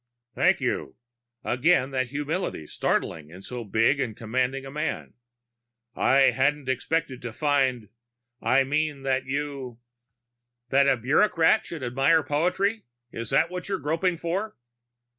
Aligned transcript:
"Thank 0.33 0.59
you." 0.61 0.95
Again 1.43 1.91
that 1.91 2.07
humility, 2.07 2.65
startling 2.65 3.29
in 3.29 3.43
so 3.43 3.63
big 3.63 3.99
and 3.99 4.17
commanding 4.17 4.65
a 4.65 4.71
man. 4.71 5.13
"I 5.93 6.31
hadn't 6.31 6.67
expected 6.67 7.21
to 7.21 7.31
find 7.31 7.89
I 8.41 8.63
mean 8.63 9.03
that 9.03 9.25
you" 9.25 9.77
"That 10.71 10.89
a 10.89 10.97
bureaucrat 10.97 11.67
should 11.67 11.83
admire 11.83 12.23
poetry? 12.23 12.85
Is 13.11 13.29
that 13.29 13.51
what 13.51 13.69
you're 13.69 13.77
groping 13.77 14.17
for?" 14.17 14.57